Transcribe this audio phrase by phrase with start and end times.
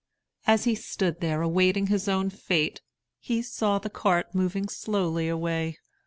[0.47, 2.81] As he stood there awaiting his own fate,
[3.19, 5.77] he saw the cart moving slowly away.